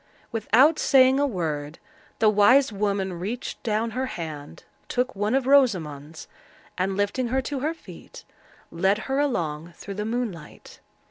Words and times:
Without 0.31 0.79
saying 0.79 1.19
a 1.19 1.27
word, 1.27 1.77
the 2.17 2.27
wise 2.27 2.73
woman 2.73 3.19
reached 3.19 3.61
down 3.61 3.91
her 3.91 4.07
hand, 4.07 4.63
took 4.87 5.15
one 5.15 5.35
of 5.35 5.45
Rosamond's, 5.45 6.27
and, 6.75 6.97
lifting 6.97 7.27
her 7.27 7.39
to 7.43 7.59
her 7.59 7.75
feet, 7.75 8.23
led 8.71 8.97
her 9.05 9.19
along 9.19 9.73
through 9.73 9.93
the 9.93 10.03
moonlight. 10.05 10.79